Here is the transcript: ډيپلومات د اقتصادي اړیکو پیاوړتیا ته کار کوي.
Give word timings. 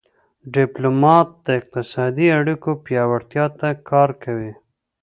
ډيپلومات 0.55 1.29
د 1.45 1.47
اقتصادي 1.59 2.27
اړیکو 2.39 2.69
پیاوړتیا 2.85 3.45
ته 3.59 3.67
کار 3.89 4.09
کوي. 4.23 4.51